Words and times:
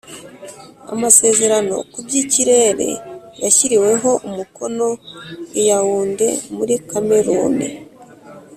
Amasezerano 0.93 1.75
ku 1.91 1.99
by’ikirere 2.05 2.89
yashyiriweho 3.43 4.11
umukono 4.27 4.87
i 5.59 5.61
Yaounde 5.69 6.27
muri 6.55 6.75
Kameruni 6.89 7.67